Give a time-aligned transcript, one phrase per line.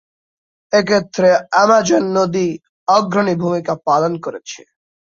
[0.73, 1.29] এক্ষেত্রে
[1.61, 2.47] আমাজন নদী
[2.87, 4.61] অগ্রণী ভূমিকা পালন করছে।